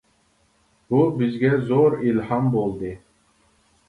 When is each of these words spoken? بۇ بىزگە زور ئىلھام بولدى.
بۇ 0.93 1.01
بىزگە 1.19 1.51
زور 1.67 1.97
ئىلھام 2.07 2.47
بولدى. 2.57 2.95